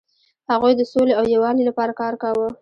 هغوی 0.51 0.73
د 0.77 0.81
سولې 0.91 1.13
او 1.19 1.25
یووالي 1.33 1.63
لپاره 1.69 1.97
کار 2.01 2.13
کاوه. 2.21 2.47